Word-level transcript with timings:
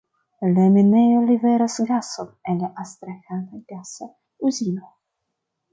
La 0.59 0.63
minejo 0.75 1.19
liveras 1.27 1.75
gason 1.91 2.33
al 2.53 2.57
la 2.65 2.73
Astraĥana 2.85 3.63
gasa 3.75 4.13
uzino. 4.51 4.93